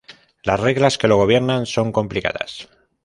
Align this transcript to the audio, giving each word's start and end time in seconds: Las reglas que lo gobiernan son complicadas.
Las 0.41 0.59
reglas 0.59 0.97
que 0.97 1.07
lo 1.07 1.17
gobiernan 1.17 1.67
son 1.67 1.91
complicadas. 1.91 2.67